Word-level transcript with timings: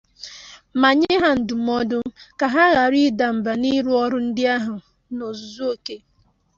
ma 0.79 0.89
nye 0.99 1.13
ha 1.21 1.29
ndụmọdụ 1.39 1.99
ka 2.39 2.45
ha 2.53 2.65
ghara 2.73 2.97
ịda 3.07 3.27
mba 3.35 3.51
n'ịrụ 3.61 3.91
ọrụ 4.03 4.17
ndị 4.27 4.43
ahụ 4.55 4.75
n'ozuzuoke. 5.15 5.95